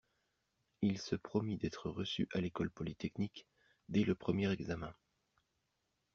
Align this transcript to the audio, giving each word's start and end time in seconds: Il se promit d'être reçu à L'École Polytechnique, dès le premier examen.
Il 0.81 0.97
se 0.97 1.15
promit 1.15 1.57
d'être 1.59 1.91
reçu 1.91 2.27
à 2.33 2.41
L'École 2.41 2.71
Polytechnique, 2.71 3.45
dès 3.87 4.03
le 4.03 4.15
premier 4.15 4.49
examen. 4.51 4.95